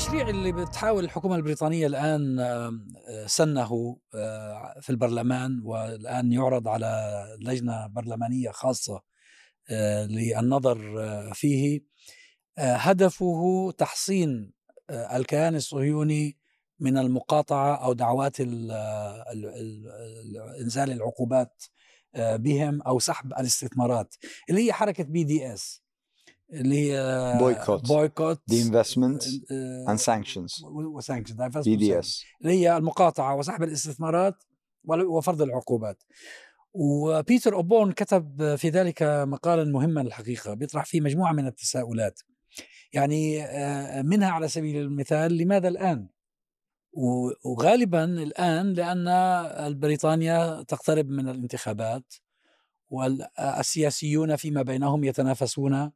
[0.00, 2.36] التشريع اللي بتحاول الحكومة البريطانية الآن
[3.26, 3.96] سنه
[4.80, 9.02] في البرلمان والآن يعرض على لجنة برلمانية خاصة
[10.10, 10.78] للنظر
[11.34, 11.80] فيه
[12.58, 14.52] هدفه تحصين
[14.90, 16.38] الكيان الصهيوني
[16.78, 18.40] من المقاطعة أو دعوات
[20.60, 21.64] إنزال العقوبات
[22.16, 24.14] بهم أو سحب الاستثمارات
[24.50, 25.82] اللي هي حركة بي دي اس
[26.52, 30.64] اللي هي boycott boycott the investment uh, and sanctions.
[30.64, 34.34] وسانكشن BDS اللي هي المقاطعة وسحب الاستثمارات
[34.84, 36.02] وفرض العقوبات.
[36.72, 42.20] وبيتر أوبون كتب في ذلك مقالا مهما الحقيقة بيطرح فيه مجموعة من التساؤلات.
[42.92, 43.46] يعني
[44.02, 46.08] منها على سبيل المثال لماذا الآن؟
[47.44, 52.14] وغالبا الآن لأن بريطانيا تقترب من الانتخابات
[52.88, 55.92] والسياسيون فيما بينهم يتنافسون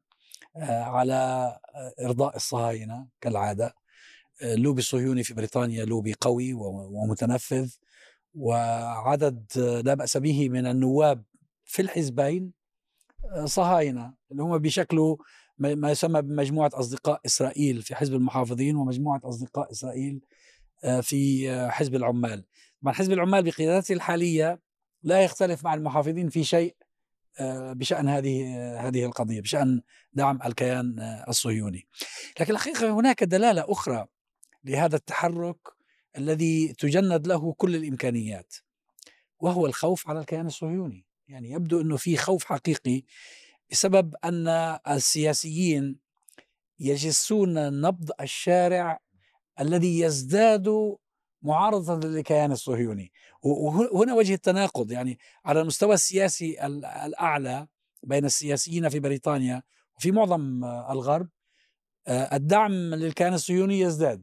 [0.57, 1.59] على
[2.01, 3.75] إرضاء الصهاينة كالعادة.
[4.43, 7.71] اللوبي الصهيوني في بريطانيا لوبي قوي ومتنفذ.
[8.35, 9.47] وعدد
[9.85, 11.25] لا بأس به من النواب
[11.65, 12.53] في الحزبين
[13.45, 15.17] صهاينة اللي هم بيشكلوا
[15.59, 20.21] ما يسمى بمجموعة أصدقاء إسرائيل في حزب المحافظين ومجموعة أصدقاء إسرائيل
[21.03, 22.45] في حزب العمال.
[22.83, 24.61] طبعا حزب العمال بقيادته الحالية
[25.03, 26.77] لا يختلف مع المحافظين في شيء.
[27.41, 28.57] بشأن هذه
[28.89, 29.83] هذه القضية بشأن
[30.13, 31.89] دعم الكيان الصهيوني.
[32.41, 34.07] لكن الحقيقة هناك دلالة أخرى
[34.65, 35.59] لهذا التحرك
[36.19, 38.55] الذي تجند له كل الإمكانيات
[39.41, 41.07] وهو الخوف على الكيان الصهيوني.
[41.29, 43.03] يعني يبدو أنه في خوف حقيقي
[43.71, 44.49] بسبب أن
[44.89, 45.99] السياسيين
[46.79, 49.01] يجسون نبض الشارع
[49.61, 50.97] الذي يزداد
[51.45, 53.13] معارضة للكيان الصهيوني.
[53.93, 56.67] وهنا وجه التناقض يعني على المستوى السياسي
[57.07, 57.67] الأعلى
[58.03, 59.63] بين السياسيين في بريطانيا
[59.97, 61.29] وفي معظم الغرب
[62.09, 64.23] الدعم للكيان الصهيوني يزداد.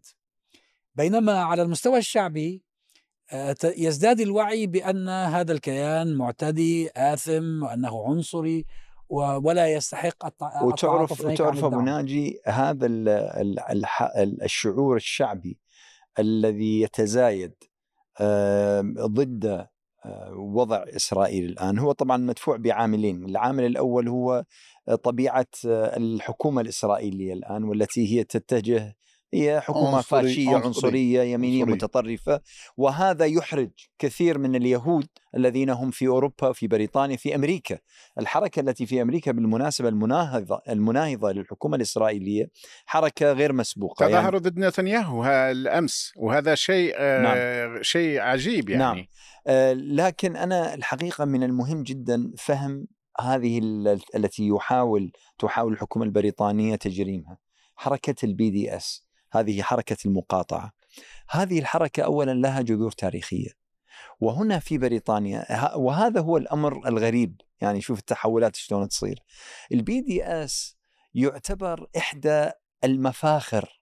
[0.96, 2.64] بينما على المستوى الشعبي
[3.64, 8.66] يزداد الوعي بأن هذا الكيان معتدي آثم وأنه عنصري
[9.44, 10.26] ولا يستحق
[10.64, 12.88] وتعرف وتعرف أبو ناجي هذا
[14.44, 15.58] الشعور الشعبي
[16.20, 17.54] الذي يتزايد
[19.00, 19.68] ضد
[20.36, 21.80] وضع إسرائيل الآن.
[21.80, 24.46] هو طبعا مدفوع بعاملين، العامل الأول هو
[25.04, 28.96] طبيعة الحكومة الإسرائيلية الآن والتي هي تتجه
[29.34, 31.76] هي حكومه عنصري فاشية عنصريه, عنصرية يمينية عنصري.
[31.76, 32.42] متطرفة.
[32.78, 33.70] وهذا يحرج
[34.00, 37.78] كثير من اليهود الذين هم في أوروبا في بريطانيا في أمريكا.
[38.20, 42.50] الحركة التي في أمريكا بالمناسبة المناهضة المناهضة للحكومة الإسرائيلية
[42.86, 44.08] حركة غير مسبوقة.
[44.08, 47.84] تظاهروا يعني ضد نتنياهو الأمس وهذا شيء آه نعم.
[47.84, 48.84] شيء عجيب يعني.
[48.84, 49.06] نعم.
[49.48, 52.88] آه لكن أنا الحقيقة من المهم جدا فهم
[53.22, 53.60] هذه
[54.16, 57.38] التي يحاول تحاول الحكومة البريطانية تجريمها
[57.76, 60.72] حركة ال BDS هذه حركة المقاطعة.
[61.30, 63.50] هذه الحركة أولا لها جذور تاريخية.
[64.20, 67.42] وهنا في بريطانيا وهذا هو الأمر الغريب.
[67.62, 69.20] يعني شوف التحولات شلون تصير.
[69.72, 70.78] ال BDS
[71.14, 72.52] يعتبر إحدى
[72.84, 73.82] المفاخر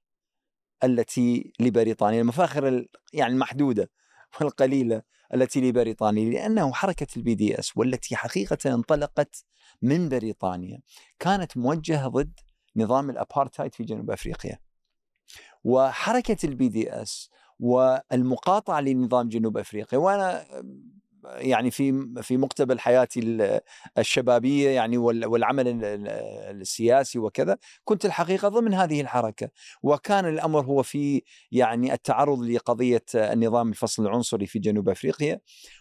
[0.83, 3.91] التي لبريطانيا المفاخر يعني المحدودة
[4.41, 5.01] والقليلة
[5.33, 9.45] التي لبريطانيا لأنه حركة ال BDS والتي حقيقة انطلقت
[9.81, 10.81] من بريطانيا
[11.19, 12.39] كانت موجهة ضد
[12.75, 14.59] نظام الأبارتايد في جنوب أفريقيا.
[15.63, 20.45] وحركة ال BDS والمقاطعة لنظام جنوب أفريقيا وأنا
[21.25, 23.59] يعني في في مقتبل حياتي
[23.97, 25.63] الشبابية يعني والعمل
[26.61, 29.49] السياسي وكذا كنت الحقيقة ضمن هذه الحركة.
[29.83, 35.39] وكان الأمر هو في يعني التعرض لقضية النظام الفصل العنصري في جنوب أفريقيا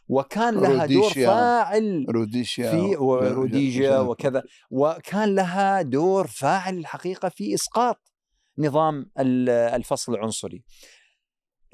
[0.08, 2.94] وكان لها دور فاعل روديشيا في
[3.34, 8.12] روديشيا وكذا وكان لها دور فاعل الحقيقة في إسقاط
[8.58, 10.62] نظام الفصل العنصري.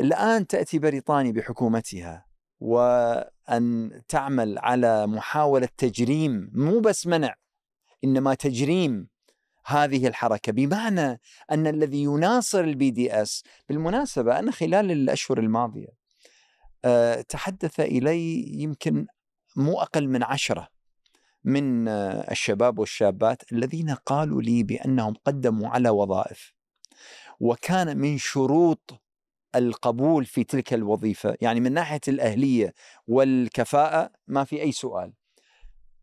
[0.01, 2.27] الآن تأتي بريطانيا بحكومتها
[2.61, 7.35] وأن تعمل على محاولة تجريم مو بس منع
[8.05, 9.09] إنما تجريم
[9.67, 10.53] هذه الحركة.
[10.53, 11.21] بمعنى
[11.51, 15.89] أن الذي يناصر ال BDS بالمناسبة أنا خلال الأشهر الماضية
[16.85, 19.07] أه تحدث إلي يمكن
[19.57, 20.69] مو أقل من عشرة
[21.45, 26.54] من الشباب والشابات الذين قالوا لي بأنهم قدموا على وظائف.
[27.41, 29.05] وكان من شروط
[29.55, 31.37] القبول في تلك الوظيفة.
[31.41, 32.75] يعني من ناحية الأهلية
[33.07, 35.13] والكفاءة ما في أي سؤال.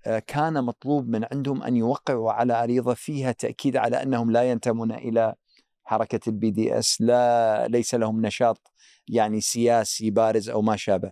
[0.05, 4.91] آه، كان مطلوب من عندهم أن يوقعوا على عريضه فيها تأكيد على أنهم لا ينتمون
[4.91, 5.35] إلى
[5.83, 8.71] حركة ال BDS لا ليس لهم نشاط
[9.07, 11.11] يعني سياسي بارز أو ما شابه.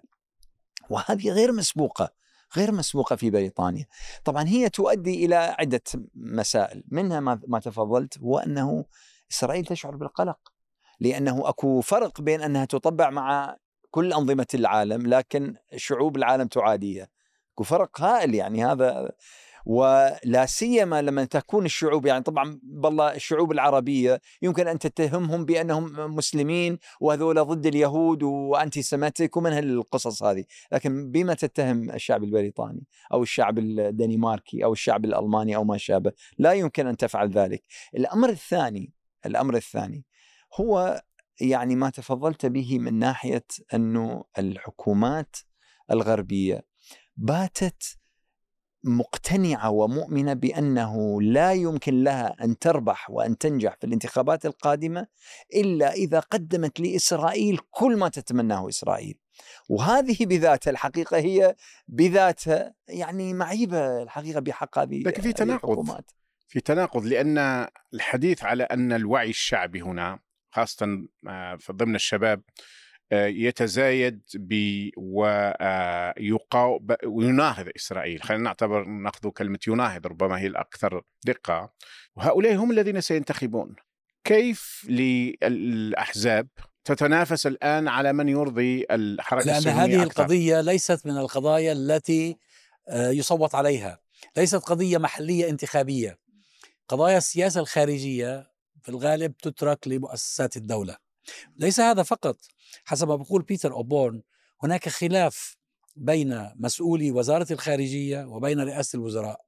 [0.90, 2.14] وهذه غير مسبوقة
[2.58, 3.86] غير مسبوقة في بريطانيا.
[4.26, 5.82] طبعا هي تؤدي إلى عدة
[6.16, 8.86] مسائل منها ما تفضلت هو انه
[9.32, 10.40] إسرائيل تشعر بالقلق
[11.00, 13.58] لأنه أكو فرق بين أنها تطبع مع
[13.92, 17.08] كل أنظمة العالم لكن شعوب العالم تعاديها
[17.54, 19.12] أكو فرق هائل يعني هذا
[19.66, 26.78] ولا سيما لما تكون الشعوب يعني طبعا بالله الشعوب العربية يمكن أن تتهمهم بأنهم مسلمين
[27.02, 32.84] وهذول ضد اليهود وانتي سيمتيك ومن هالقصص هذه، لكن بما تتهم الشعب البريطاني
[33.14, 37.64] أو الشعب الدنماركي أو الشعب الألماني أو ما شابه، لا يمكن أن تفعل ذلك.
[37.96, 40.06] الأمر الثاني الأمر الثاني
[40.60, 41.04] هو
[41.42, 45.36] يعني ما تفضلت به من ناحية أنه الحكومات
[45.92, 46.66] الغربية
[47.18, 48.00] باتت
[48.84, 55.08] مقتنعة ومؤمنة بأنه لا يمكن لها أن تربح وأن تنجح في الانتخابات القادمة
[55.56, 59.20] إلا إذا قدمت لإسرائيل كل ما تتمناه إسرائيل.
[59.70, 61.56] وهذه بذاتها الحقيقة هي
[61.88, 66.02] بذاتها يعني معيبة الحقيقة بحق هذه لكن في تناقض
[66.48, 70.20] في تناقض لأن الحديث على أن الوعي الشعبي هنا
[70.52, 72.42] خاصة آه، ضمن الشباب
[73.12, 74.90] آه، يتزايد ب
[77.06, 81.74] ويناهض إسرائيل، خلينا نعتبر نأخذ كلمة يناهض ربما هي الأكثر دقة،
[82.16, 83.76] وهؤلاء هم الذين سينتخبون.
[84.24, 86.48] كيف للأحزاب
[86.86, 90.22] تتنافس الآن على من يرضي الحركه لأن هذه أكثر.
[90.22, 92.38] القضية ليست من القضايا التي
[92.90, 94.00] آه، يصوت عليها،
[94.38, 96.18] ليست قضية محلية انتخابية.
[96.90, 98.52] قضايا السياسة الخارجية
[98.82, 100.98] في الغالب تترك لمؤسسات الدولة.
[101.58, 102.38] ليس هذا فقط.
[102.86, 104.22] حسب ما بيقول بيتر أوبورن
[104.64, 105.58] هناك خلاف
[105.96, 109.42] بين مسؤولي وزارة الخارجية وبين رئاسة الوزراء.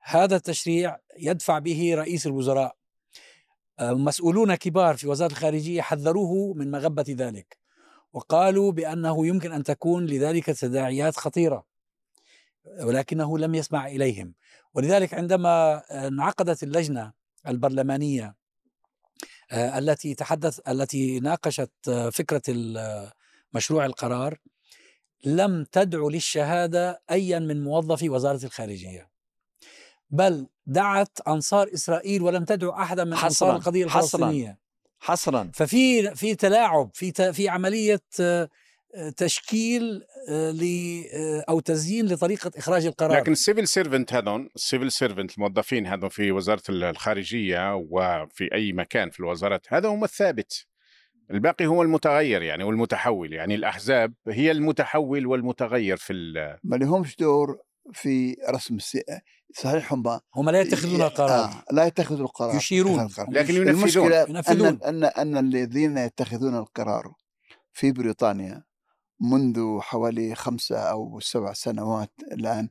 [0.00, 2.76] هذا التشريع يدفع به رئيس الوزراء.
[3.78, 7.58] آه، مسؤولون كبار في وزارة الخارجية حذروه من مغبة ذلك
[8.12, 11.73] وقالوا بأنه يمكن أن تكون لذلك تداعيات خطيرة.
[12.80, 14.34] ولكنه لم يسمع إليهم.
[14.74, 17.12] ولذلك عندما انعقدت اللجنة
[17.48, 18.36] البرلمانية
[19.50, 22.42] آه، التي تحدث التي ناقشت آه، فكرة
[23.52, 24.38] مشروع القرار
[25.24, 29.10] لم تدعو للشهادة ايا من موظفي وزارة الخارجية.
[30.10, 34.58] بل دعت أنصار إسرائيل ولم تدعو احدا من أنصار القضية الفلسطينية.
[34.98, 38.48] حصرا ففي في تلاعب في في عملية آه،
[39.16, 40.62] تشكيل آه، ل
[41.14, 43.16] آه، أو تزيين لطريقة إخراج القرار.
[43.16, 48.72] لكن ال civil servant هذون ال civil servant الموظفين هذون في وزارة الخارجية وفي أي
[48.72, 50.66] مكان في الوزارات هذا هم الثابت.
[51.30, 56.12] الباقي هو المتغير يعني والمتحول يعني الأحزاب هي المتحول والمتغير في
[56.64, 57.58] ما لهمش دور
[57.92, 59.02] في رسم السي...
[59.54, 62.56] صحيح هم هم لا يتخذون القرار آه لا يتخذون القرار.
[62.56, 63.08] يشيرون.
[63.28, 63.68] لكن ينفذون.
[63.68, 64.66] المشكلة ينفذون.
[64.66, 67.12] أن, أن, أن الذين يتخذون القرار
[67.72, 68.64] في بريطانيا
[69.20, 72.68] منذ حوالي خمسة أو سبع سنوات الآن.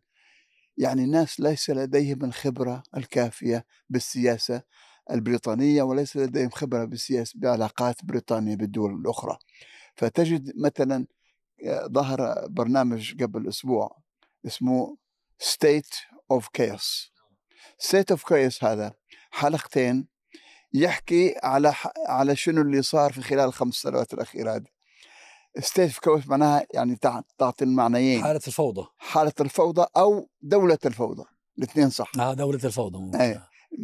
[0.77, 4.61] يعني الناس ليس لديهم الخبرة الكافية بالسياسة
[5.11, 9.37] البريطانية وليس لديهم خبرة بالسياسة بعلاقات بريطانيا بالدول الأخرى.
[9.95, 11.07] فتجد مثلا
[11.65, 13.97] آه، ظهر برنامج قبل أسبوع
[14.45, 14.97] اسمه
[15.43, 15.93] State
[16.33, 17.11] of Chaos.
[17.77, 18.93] State of Chaos هذا
[19.31, 20.07] حلقتين
[20.73, 21.73] يحكي على
[22.07, 24.63] على شنو اللي صار في خلال الخمس سنوات الأخيرة
[25.59, 26.95] ستيت كويس معناها يعني
[27.37, 28.23] تعطي المعنيين.
[28.23, 28.87] حالة الفوضى.
[28.97, 31.23] حالة الفوضى أو دولة الفوضى.
[31.57, 32.11] الاثنين صح.
[32.19, 33.39] آه دولة الفوضى أي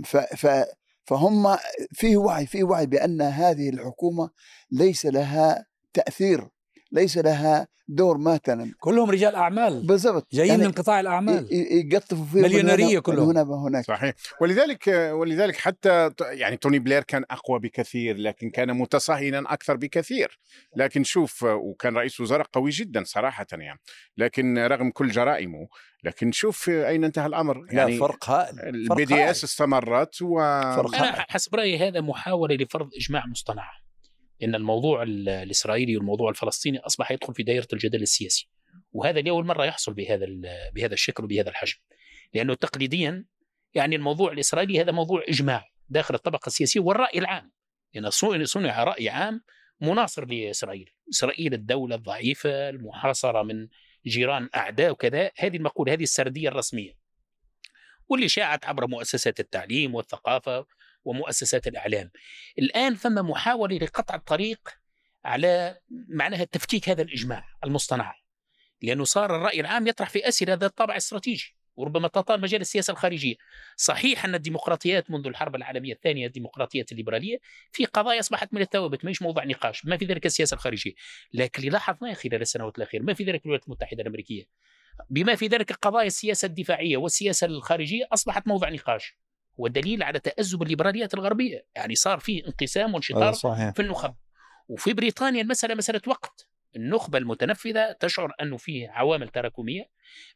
[0.06, 0.66] ف ف
[1.06, 1.57] فهم
[1.92, 4.30] فيه وعي فيه وعي بأن هذه الحكومة
[4.71, 6.49] ليس لها تأثير.
[6.91, 9.87] ليس لها دور مثلا كلهم رجال أعمال.
[9.87, 10.27] بالضبط.
[10.33, 11.47] جايين يعني من قطاع الأعمال.
[11.93, 13.29] يقطفوا فيه مليونيرية كلهم.
[13.29, 14.13] هنا وهناك صحيح.
[14.41, 20.39] ولذلك ولذلك حتى يعني توني بلير كان أقوى بكثير لكن كان متصهينا أكثر بكثير.
[20.75, 23.79] لكن شوف وكان رئيس وزراء قوي جدا صراحة يعني.
[24.17, 25.67] لكن رغم كل جرائمه
[26.03, 27.65] لكن شوف أين انتهى الأمر.
[27.71, 33.23] يعني لا فرق هائل ال BDS استمرت و أنا حسب رأيي هذا محاولة لفرض إجماع
[33.27, 33.71] مصطنع
[34.43, 38.49] إن الموضوع الإسرائيلي والموضوع الفلسطيني أصبح يدخل في دائره الجدل السياسي.
[38.91, 40.25] وهذا لاول مرة يحصل بهذا
[40.73, 41.77] بهذا الشكل وبهذا الحجم؟
[42.33, 43.25] لأنه تقليديا
[43.73, 47.51] يعني الموضوع الإسرائيلي هذا موضوع إجماع داخل الطبقة السياسية والرأي العام.
[47.93, 48.09] لأن
[48.45, 49.43] صنع رأي عام
[49.81, 53.67] مناصر لإسرائيل، إسرائيل الدولة الضعيفة المحاصرة من
[54.05, 56.93] جيران أعداء وكذا، هذه المقولة هذه السردية الرسمية.
[58.09, 60.65] واللي شاعت عبر مؤسسات التعليم والثقافة
[61.06, 62.11] ومؤسسات الإعلام.
[62.59, 64.69] الآن ثم محاولة لقطع الطريق
[65.25, 65.79] على
[66.09, 68.15] معناها تفكيك هذا الإجماع المصطنع
[68.81, 73.35] لأنه صار الرأي العام يطرح في أسئلة ذات طابع استراتيجي وربما تطال مجال السياسة الخارجية.
[73.77, 77.39] صحيح أن الديمقراطيات منذ الحرب العالمية الثانية الديمقراطيات الليبرالية
[77.71, 80.94] في قضايا أصبحت من الثوابت مش موضوع نقاش ما في ذلك السياسة الخارجية.
[81.33, 84.44] لكن اللي لاحظناه خلال السنوات الأخيرة ما في ذلك الولايات المتحدة الأمريكية.
[85.09, 89.18] بما في ذلك قضايا السياسة الدفاعية والسياسة الخارجية أصبحت موضوع نقاش.
[89.59, 91.66] ودليل على تأزم الليبراليات الغربية.
[91.75, 93.69] يعني صار في انقسام وانشطار صحيح.
[93.69, 94.16] في النخب.
[94.68, 96.47] وفي بريطانيا المسألة مسألة وقت.
[96.75, 99.83] النخبة المتنفذة تشعر أنه فيه عوامل تراكمية.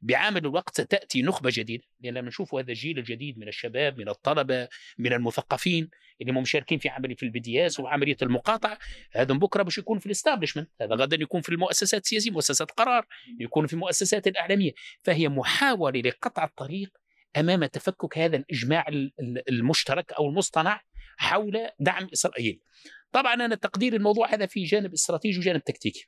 [0.02, 1.84] بعامل الوقت ستأتي نخبة جديدة.
[2.02, 5.90] لأن لما نشوف هذا الجيل الجديد من الشباب من الطلبة من المثقفين
[6.22, 8.78] اللي هم مشاركين في عملية في ال BDS وعملية المقاطعة
[9.12, 13.06] هذا بكرة باش يكون في ال establishment هذا غدا يكون في المؤسسات السياسية مؤسسات قرار
[13.40, 14.72] يكون في المؤسسات الإعلامية.
[15.04, 17.03] فهي محاولة لقطع الطريق
[17.38, 20.82] أمام تفكك هذا الإجماع ال- ال- المشترك أو المصطنع
[21.18, 22.60] حول دعم إسرائيل.
[23.12, 26.08] طبعا أنا تقدير الموضوع هذا في جانب استراتيجي وجانب تكتيكي.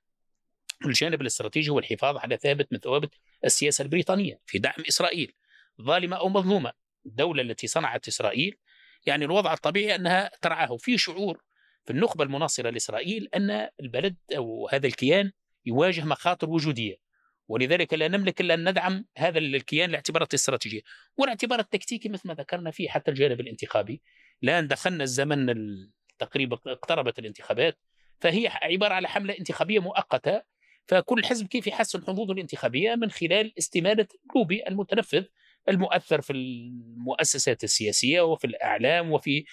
[0.85, 3.11] الجانب الاستراتيجي هو الحفاظ على ثابت من ثوابت
[3.45, 5.33] السياسة البريطانية في دعم إسرائيل.
[5.81, 6.71] ظالمة أو مظلومة
[7.05, 8.57] الدولة التي صنعت إسرائيل
[9.05, 10.77] يعني الوضع الطبيعي أنها ترعاه.
[10.77, 11.41] في شعور
[11.85, 15.31] في النخبة المناصرة لإسرائيل أن البلد أو هذا الكيان
[15.65, 17.04] يواجه مخاطر وجودية.
[17.47, 20.81] ولذلك لا نملك إلا أن ندعم هذا الكيان لاعتبارات استراتيجية
[21.17, 24.01] والاعتبار التكتيكي مثل ما ذكرنا فيه حتى الجانب الانتخابي.
[24.43, 27.79] الآن دخلنا الزمن ال- تقريبا اقتربت الانتخابات
[28.19, 30.41] فهي عبارة على حملة انتخابية مؤقتة.
[30.87, 35.23] فكل حزب كيف يحسن حظوظه الانتخابية؟ من خلال استمالة اللوبي المتنفذ
[35.69, 39.45] المؤثر في المؤسسات السياسية وفي الإعلام وفي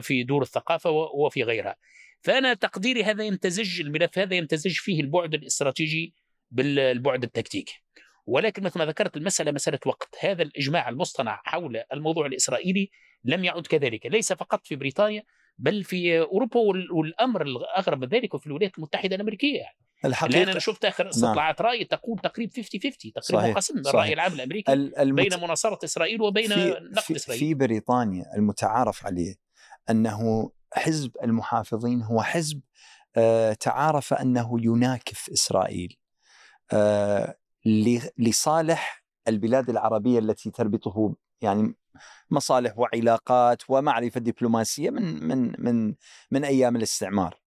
[0.00, 1.76] في دور الثقافة وفي غيرها.
[2.22, 6.14] فأنا تقديري هذا يمتزج الملف هذا يمتزج فيه البعد الاستراتيجي
[6.56, 7.82] بالبعد التكتيكي.
[8.26, 10.14] ولكن مثل ما ذكرت المسألة مسألة وقت.
[10.20, 12.90] هذا الإجماع المصطنع حول الموضوع الإسرائيلي
[13.24, 14.06] لم يعد كذلك.
[14.06, 15.22] ليس فقط في بريطانيا
[15.58, 19.58] بل في أوروبا وال- والأمر الأغرب من ذلك وفي الولايات المتحدة الأمريكية.
[19.58, 19.76] يعني.
[20.04, 23.78] الحقيقة أنا شفت آخر استطلاعات رأي تقول تقريب 50 50 تقريبا صحيح، قسم.
[23.78, 25.28] الرأي العام الأمريكي ال- المت...
[25.30, 27.40] بين مناصرة إسرائيل وبين في, نقد في, إسرائيل.
[27.40, 29.34] في بريطانيا المتعارف عليه
[29.90, 32.60] أنه حزب المحافظين هو حزب
[33.16, 35.96] آه، تعارف أنه يناكف إسرائيل.
[38.18, 41.74] لصالح البلاد العربية التي تربطه يعني
[42.30, 45.94] مصالح وعلاقات ومعرفة دبلوماسية من من من
[46.30, 47.40] من أيام الاستعمار.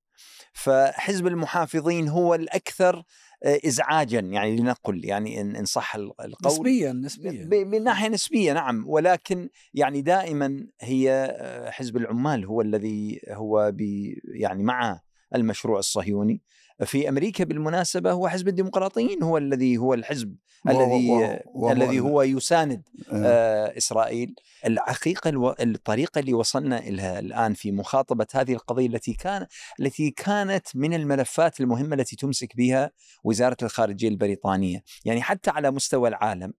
[0.54, 3.04] فحزب المحافظين هو الأكثر
[3.44, 6.36] آه، ازعاجا يعني لنقل يعني إن إن صح القول.
[6.46, 7.66] نسبيا نسبيا.
[7.66, 8.84] من ناحية نسبية نعم.
[8.88, 13.74] ولكن يعني دائما هي آه، حزب العمال هو الذي هو
[14.24, 15.02] يعني مع
[15.36, 16.42] المشروع الصهيوني.
[16.86, 20.36] في أمريكا بالمناسبة هو حزب الديمقراطيين هو الذي هو الحزب
[20.70, 21.14] الذي
[21.72, 22.82] الذي ال- هو يساند
[23.12, 23.16] آه.
[23.26, 25.56] آه، إسرائيل الحقيقة ألو...
[25.60, 29.46] الطريقة اللي وصلنا اليها الآن في مخاطبة هذه القضية التي كان
[29.80, 32.92] التي كانت من الملفات المهمة التي تمسك بها
[33.24, 36.54] وزارة الخارجية البريطانية، يعني حتى على مستوى العالم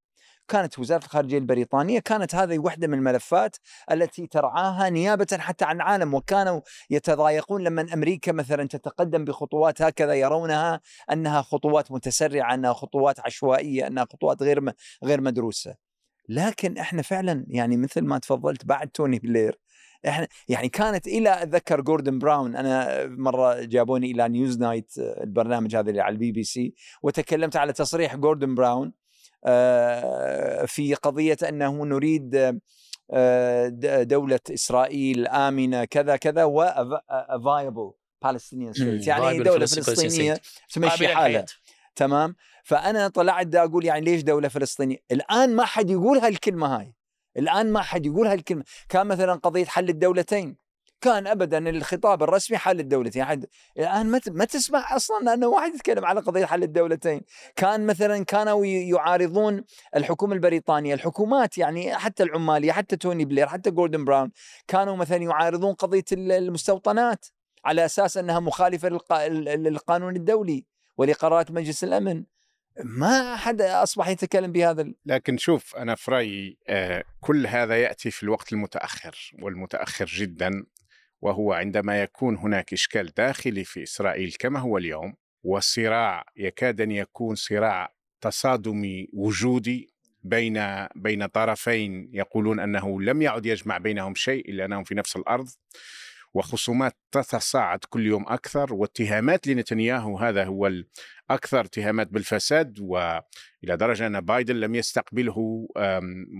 [0.50, 3.56] كانت وزارة الخارجية البريطانية كانت هذه واحدة من الملفات
[3.90, 10.80] التي ترعاها نيابة حتى عن العالم وكانوا يتضايقون لما أمريكا مثلا تتقدم بخطوات هكذا يرونها
[11.12, 14.72] أنها خطوات متسرعة أنها خطوات عشوائية أنها خطوات غير
[15.04, 15.74] غير مدروسة.
[16.28, 19.60] لكن إحنا فعلا يعني مثل ما تفضلت بعد توني بلير
[20.08, 26.00] إحنا يعني كانت إلى أتذكر جوردن براون أنا مرة جابوني إلى Newsnight البرنامج هذا اللي
[26.00, 28.92] على البي بي سي وتكلمت على تصريح جوردن براون
[30.66, 32.60] في قضية أنه نريد
[33.12, 33.68] آه،
[34.02, 36.64] دولة إسرائيل آمنة كذا كذا و
[37.44, 37.92] viable
[38.26, 39.08] Palestinian state.
[39.08, 40.40] يعني viable دولة فلسطينية.
[40.72, 41.44] تمشي حالها.
[41.96, 46.94] تمام؟ فأنا طلعت دا أقول يعني ليش دولة فلسطينية؟ الآن ما حد يقول هالكلمة هاي.
[47.36, 48.64] الآن ما حد يقول هالكلمة.
[48.88, 50.56] كان مثلا قضية حل الدولتين.
[51.00, 53.24] كان ابدا الخطاب الرسمي حل الدولتين.
[53.24, 53.46] حد
[53.78, 57.20] الآن ما ما تسمع أصلا انه واحد يتكلم على قضية حل الدولتين.
[57.56, 59.64] كان مثلا كانوا يعارضون
[59.96, 64.30] الحكومة البريطانية الحكومات يعني حتى العمالية حتى توني بلير حتى جوردن براون
[64.68, 67.26] كانوا مثلا يعارضون قضية ال- المستوطنات
[67.64, 69.26] على أساس أنها مخالفة للق-
[69.56, 70.64] للقانون الدولي
[70.96, 72.24] ولقرارات مجلس الأمن.
[72.84, 78.22] ما حد أصبح يتكلم بهذا لكن شوف أنا في رأيي آه، كل هذا يأتي في
[78.22, 80.50] الوقت المتأخر والمتأخر جدا.
[81.22, 87.34] وهو عندما يكون هناك إشكال داخلي في إسرائيل كما هو اليوم والصراع يكاد أن يكون
[87.34, 94.84] صراع تصادمي وجودي بين بين طرفين يقولون أنه لم يعد يجمع بينهم شيء إلا أنهم
[94.84, 95.48] في نفس الأرض
[96.34, 103.22] وخصومات تتصاعد كل يوم أكثر واتهامات لنتنياهو هذا هو الأكثر اتهامات بالفساد وإلى
[103.76, 105.68] درجة أن بايدن لم يستقبله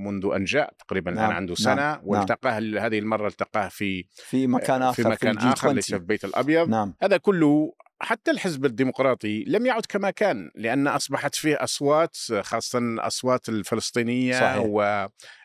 [0.05, 2.01] منذ أن جاء تقريبا الآن نعم، عنده نعم، سنة نعم.
[2.05, 5.99] والتقاه هذه المرة التقاه في في مكان آخر في مكان الجي آخر ليس 20.
[5.99, 11.35] في البيت الأبيض نعم هذا كله حتى الحزب الديمقراطي لم يعد كما كان لأن أصبحت
[11.35, 14.65] فيه أصوات خاصه أصوات الفلسطينية صحيح.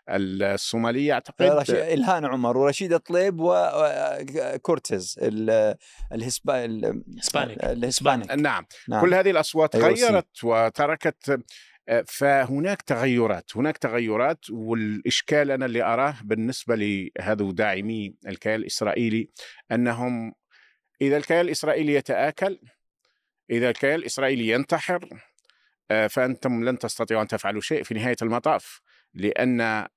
[0.09, 1.13] والصومالية رش...
[1.13, 5.19] اعتقد إلهان عمر ورشيدة طليب وكورتيز
[6.11, 7.65] الهسبا ال- Hispanic.
[7.65, 10.05] ال Hispanic نعم نعم كل هذه الأصوات أيوة، سي.
[10.05, 11.39] غيرت وتركت
[11.89, 19.29] آه، فهناك تغيرات هناك تغيرات والإشكال أنا اللي أراه بالنسبة لهذو داعمي الكيان الإسرائيلي
[19.71, 20.33] أنهم
[21.01, 22.59] إذا الكيان الإسرائيلي يتآكل
[23.49, 25.09] إذا الكيان الإسرائيلي ينتحر
[25.91, 28.81] آه، فأنتم لن تستطيعوا أن تفعلوا شيء في نهاية المطاف
[29.13, 29.89] لأن آه،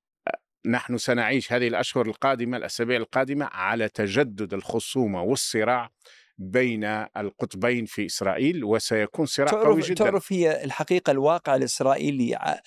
[0.67, 5.91] نحن سنعيش هذه الأشهر القادمة الأسابيع القادمة على تجدد الخصومة والصراع
[6.39, 6.85] بين
[7.17, 10.05] القطبين في إسرائيل وسيكون صراع قوي تعرف جدا.
[10.05, 12.61] تعرف هي الحقيقة الواقع الإسرائيلي ع-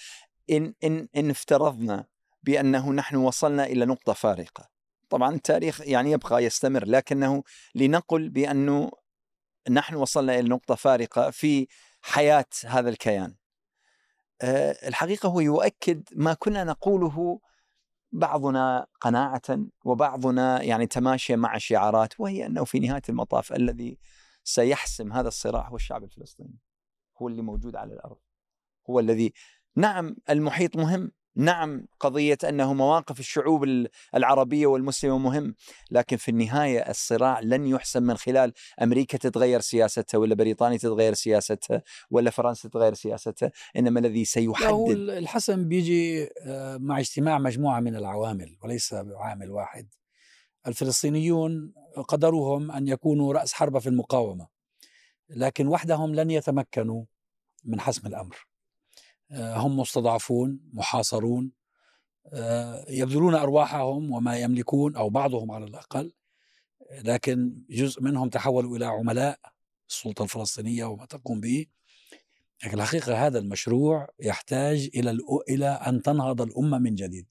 [0.52, 2.06] ان ان إن افترضنا
[2.44, 4.70] بأنه نحن وصلنا إلى نقطة فارقة.
[5.12, 7.44] طبعا التاريخ يعني يبقى يستمر لكنه
[7.76, 8.92] لنقل بأنه
[9.70, 11.68] نحن وصلنا إلى نقطة فارقة في
[12.02, 13.36] حياة هذا الكيان.
[14.42, 17.40] آه، الحقيقة هو يؤكد ما كنا نقوله
[18.12, 19.42] بعضنا قناعة
[19.86, 23.98] وبعضنا يعني تماشيا مع شعارات وهي أنه في نهاية المطاف الذي
[24.44, 26.60] سيحسم هذا الصراع هو الشعب الفلسطيني
[27.22, 28.18] هو اللي موجود على الأرض
[28.90, 29.34] هو الذي
[29.76, 35.56] نعم المحيط مهم نعم قضية أنه مواقف الشعوب ال- العربية والمسلمة مهم
[35.92, 41.84] لكن في النهاية الصراع لن يحسم من خلال أمريكا تتغير سياستها ولا بريطانيا تتغير سياستها
[42.12, 44.90] ولا فرنسا تتغير سياستها إنما الذي سيحدد.
[44.90, 49.88] الحسم بيجي آه، مع اجتماع مجموعة من العوامل وليس عامل واحد.
[50.68, 51.74] الفلسطينيون
[52.08, 54.48] قدرهم أن يكونوا رأس حربة في المقاومة
[55.30, 57.04] لكن وحدهم لن يتمكنوا
[57.66, 58.51] من حسم الأمر.
[59.32, 61.52] هم مستضعفون محاصرون
[62.34, 66.14] آه، يبذلون أرواحهم وما يملكون أو بعضهم على الأقل
[66.92, 69.40] لكن جزء منهم تحولوا إلى عملاء
[69.90, 71.66] السلطة الفلسطينية وما تقوم به.
[72.64, 75.18] لكن الحقيقة هذا المشروع يحتاج إلى
[75.50, 77.28] إلى أن تنهض الأمة من جديد.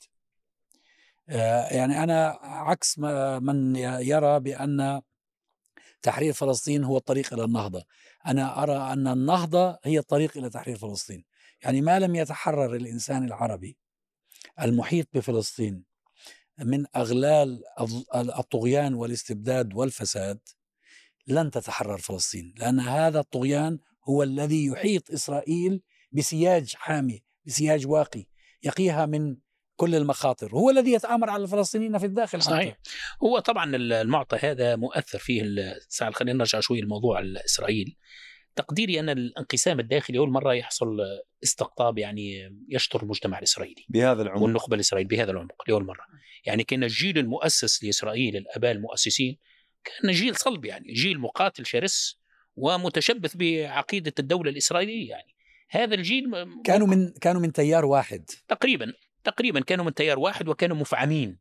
[1.28, 2.99] آه، يعني أنا عكس
[3.38, 5.02] من يرى بأن
[6.02, 7.85] تحرير فلسطين هو الطريق إلى النهضة.
[8.26, 11.29] أنا أرى أن النهضة هي الطريق إلى تحرير فلسطين.
[11.62, 13.76] يعني ما لم يتحرر الإنسان العربي
[14.60, 15.84] المحيط بفلسطين
[16.58, 17.62] من أغلال
[18.14, 20.38] الطغيان والاستبداد والفساد
[21.26, 28.26] لن تتحرر فلسطين لأن هذا الطغيان هو الذي يحيط إسرائيل بسياج حامي بسياج واقي
[28.62, 29.36] يقيها من
[29.76, 32.50] كل المخاطر هو الذي يتآمر على الفلسطينيين في الداخل حتى.
[32.50, 32.78] صحيح
[33.23, 35.42] هو طبعا المعطى هذا مؤثر فيه
[36.12, 37.96] خلينا نرجع شوي لموضوع إسرائيل
[38.56, 40.97] تقديري أن الانقسام الداخلي أول مرة يحصل
[41.45, 43.84] استقطاب يعني يشطر المجتمع الإسرائيلي.
[43.89, 46.04] بهذا العمر والنخبة الإسرائيلية بهذا العمق لأول مرة.
[46.45, 49.39] يعني كأن الجيل المؤسس لإسرائيل الآباء المؤسسين
[49.84, 52.21] كأن جيل صلب يعني جيل مقاتل شرس
[52.56, 55.34] ومتشبث بعقيدة الدولة الإسرائيلية يعني.
[55.71, 56.25] هذا الجيل
[56.65, 58.25] كانوا من كانوا من تيار واحد.
[58.49, 58.93] تقريبا
[59.25, 61.39] تقريبا كانوا من تيار واحد وكانوا مفعمين.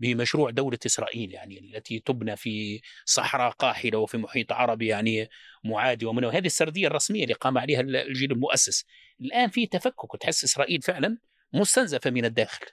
[0.00, 5.28] بمشروع دولة إسرائيل يعني التي تبنى في صحراء قاحلة وفي محيط عربي يعني
[5.64, 8.84] معادي ومن هذه السردية الرسمية اللي قام عليها الجيل المؤسس.
[9.20, 11.18] الآن في تفكك وتحس إسرائيل فعلا
[11.52, 12.66] مستنزفة من الداخل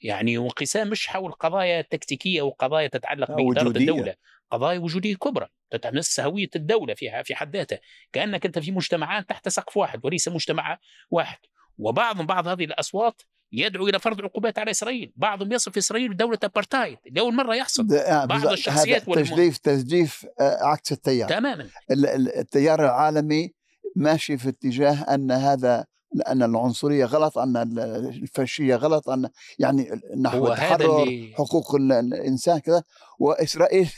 [0.00, 3.68] يعني وانقسام مش حول قضايا تكتيكية وقضايا تتعلق بإدارة.
[3.68, 4.14] الدولة
[4.50, 7.80] قضايا وجودية كبرى تتمس هوية الدولة في في حد ذاتها.
[8.12, 10.78] كأنك أنت في مجتمعات تحت سقف واحد وليس مجتمع
[11.10, 11.38] واحد.
[11.78, 16.98] وبعض بعض هذه الأصوات يدعو إلى فرض عقوبات على إسرائيل، بعضهم يصف إسرائيل بدوله ابارتايد
[17.12, 17.94] لاول مرة يحصل.
[17.94, 18.46] آه، بعض.
[18.46, 21.28] الشخصيات والم- تجديف تجديف آه، عكس التيار.
[21.28, 21.66] تماما.
[21.90, 23.54] ال- ال- التيار العالمي
[23.96, 25.84] ماشي في اتجاه أن هذا
[26.28, 27.78] أن العنصرية غلط أن ال-
[28.22, 32.82] الفاشية غلط أن يعني نحو تحرر اللي حقوق ال- الإنسان كذا.
[33.18, 33.90] وإسرائيل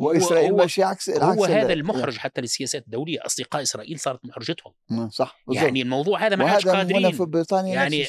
[0.00, 4.20] واسرائيل هو- ماشيه عكس هو العكس هذا ال- المحرج حتى للسياسات الدولية، أصدقاء إسرائيل صارت
[4.24, 4.72] محرجتهم،
[5.10, 5.64] صح بالضبط.
[5.64, 7.12] يعني الموضوع هذا ما عادش قادرين.
[7.12, 8.06] في بريطانيا يعني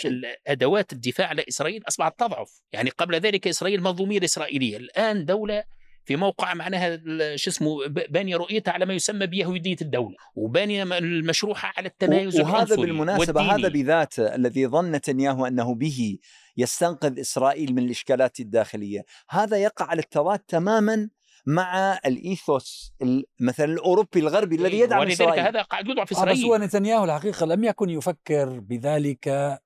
[0.47, 5.63] ادوات الدفاع على اسرائيل أصبحت تضعف، يعني قبل ذلك إسرائيل منظوميه الاسرائيليه، الآن دولة
[6.06, 10.84] في موقع معناها ال- شو اسمه ب- بانيه رؤيتها على ما يسمى بيهودية الدولة، وبانيه
[10.84, 13.62] م- المشروحة على التمايز وهذا العنصري بالمناسبة والديني.
[13.67, 16.17] هذا بذاته الذي ظن نتنياهو أنه به
[16.58, 19.02] يستنقذ إسرائيل من الإشكالات الداخلية.
[19.30, 21.10] هذا يقع على التضاد تماما
[21.45, 25.43] مع الإيثوس ال- مثلا الأوروبي الغربي الذي يدعم ولذلك إسرائيل.
[25.43, 29.60] هذا قاعد يضعف آه، بس هو اسرائيل نتنياهو الحقيقة لم يكن يفكر بذلك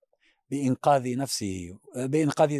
[0.51, 2.51] بإنقاذ نفسه ينقذ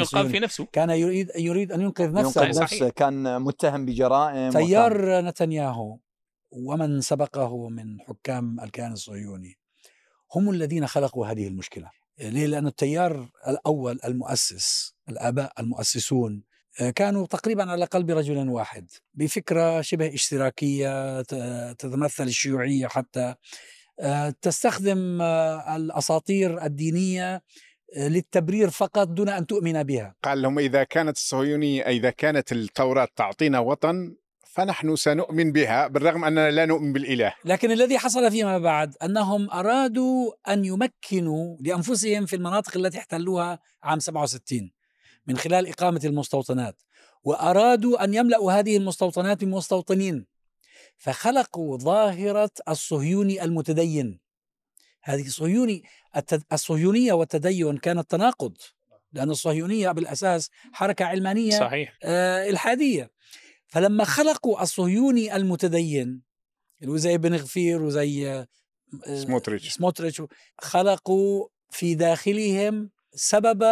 [0.00, 0.66] الصهيوني في نفسه.
[0.72, 2.42] كان يريد يريد أن ينقذ نفسه.
[2.42, 2.72] ينقذ صحيح.
[2.72, 5.98] نفسه كان متهم بجرائم وكان- تيار نتنياهو
[6.50, 9.58] ومن سبقه من حكام الكيان الصهيوني
[10.34, 11.90] هم الذين خلقوا هذه المشكلة.
[12.20, 16.42] ليه؟ لأن التيار الأول المؤسس الآباء المؤسسون
[16.94, 21.22] كانوا تقريبا على قلب رجل واحد بفكرة شبه اشتراكية
[21.72, 23.34] تتمثل الشيوعية حتى.
[24.00, 27.34] آه، تستخدم آه، الأساطير الدينية
[27.96, 30.14] آه، للتبرير فقط دون أن تؤمن بها.
[30.22, 36.50] قال لهم إذا كانت الصهيونية إذا كانت التوراة تعطينا وطن فنحن سنؤمن بها بالرغم أننا
[36.50, 37.34] لا نؤمن بالإله.
[37.44, 43.98] لكن الذي حصل فيما بعد أنهم أرادوا أن يمكنوا لأنفسهم في المناطق التي احتلوها عام
[43.98, 44.75] 67
[45.26, 46.82] من خلال إقامة المستوطنات
[47.24, 50.26] وأرادوا أن يملأوا هذه المستوطنات بمستوطنين
[50.96, 54.20] فخلقوا ظاهرة الصهيوني المتدين.
[55.02, 55.82] هذه الصهيوني
[56.52, 58.56] الصهيونية والتدين كانت تناقض
[59.12, 61.98] لأن الصهيونية بالأساس حركة علمانية صحيح.
[62.02, 63.10] آه إلحادية.
[63.66, 66.22] فلما خلقوا الصهيوني المتدين
[66.80, 68.46] اللي هو زي بن غفير وزي آه،
[69.14, 69.68] سموتريتش.
[69.68, 70.22] سموتريتش
[70.58, 73.62] خلقوا في داخلهم سبب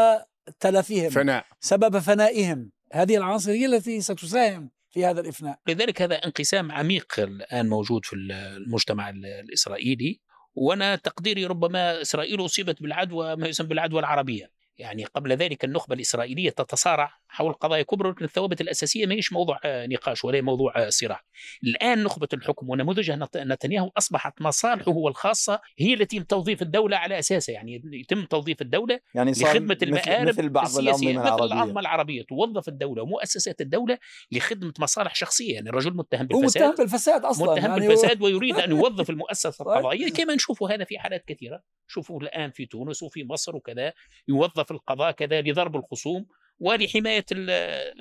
[0.60, 1.46] تلفهم فناء.
[1.60, 2.70] سبب فنائهم.
[2.92, 5.58] هذه العناصر هي التي ستساهم في هذا الإفناء.
[5.68, 10.20] لذلك هذا انقسام عميق الآن موجود في المجتمع الإسرائيلي
[10.54, 14.50] وأنا تقديري ربما إسرائيل أصيبت بالعدوى ما يسمى بالعدوى العربية.
[14.78, 19.60] يعني قبل ذلك النخبة الإسرائيلية تتصارع حول قضايا كبرى ولكن الثوابت الأساسية ما هيش موضوع
[19.64, 21.20] آه، نقاش ولا موضوع آه، صراع.
[21.64, 27.52] الآن نخبة الحكم ونموذجها نتنياهو أصبحت مصالحه هو الخاصة هي التي توظيف الدولة على أساسها.
[27.52, 31.80] يعني يتم توظيف الدولة يعني صار لخدمة المآرب مثل بعض السياسية الأنظمة مثل العربية الأنظمة
[31.80, 32.22] العربية.
[32.22, 33.98] توظف الدولة ومؤسسات الدولة
[34.32, 35.54] لخدمة مصالح شخصية.
[35.54, 39.64] يعني الرجل متهم بالفساد متهم بالفساد أصلا متهم يعني بالفساد ويريد أن يوظف المؤسسة.
[39.64, 40.10] القضائية.
[40.10, 41.62] كما نشوف هذا في حالات كثيرة.
[41.86, 43.92] شوفوا الآن في تونس وفي مصر وكذا.
[44.28, 46.26] يوظف القضاء كذا لضرب الخصوم.
[46.60, 47.50] ولحماية ال-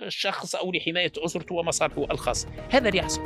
[0.05, 2.47] الشخص أو لحماية أسرته ومصالحه الخاصة.
[2.69, 3.21] هذا اللي يحصل.